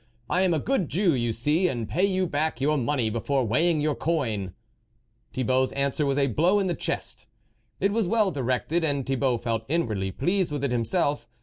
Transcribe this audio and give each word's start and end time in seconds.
"I 0.31 0.41
am 0.41 0.51
a 0.51 0.57
good 0.57 0.89
Jew, 0.89 1.13
you 1.13 1.31
see, 1.31 1.67
and 1.67 1.87
pay 1.87 2.03
you 2.03 2.25
back 2.25 2.59
your 2.59 2.75
money 2.75 3.11
before 3.11 3.45
weighing 3.45 3.81
your 3.81 3.93
coin." 3.93 4.55
Thibault's 5.31 5.73
answer 5.73 6.07
was 6.07 6.17
a 6.17 6.25
blow 6.25 6.57
in 6.57 6.65
the 6.65 6.73
chest; 6.73 7.27
it 7.79 7.91
was 7.91 8.07
well 8.07 8.31
directed, 8.31 8.83
and 8.83 9.05
Thibault 9.05 9.37
felt 9.43 9.63
inwardly 9.67 10.09
pleased 10.09 10.51
with 10.51 10.63
it 10.63 10.71
himself. 10.71 11.27